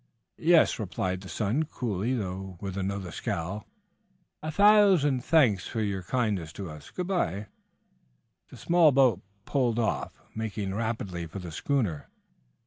[0.39, 3.67] "Yes," replied the son, coolly, though with another scowl.
[4.41, 6.89] "A thousand thanks for your kindness to us.
[6.89, 7.45] Good bye!"
[8.49, 12.09] The small boat put off, making rapidly for the schooner.